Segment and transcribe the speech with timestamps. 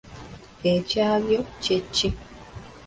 [0.73, 2.09] Ekyabyo kye ki?